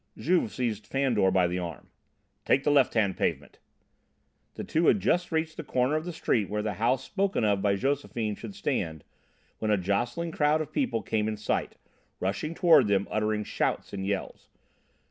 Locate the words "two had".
4.63-4.99